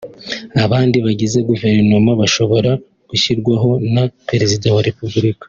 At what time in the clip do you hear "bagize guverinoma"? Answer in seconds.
1.05-2.11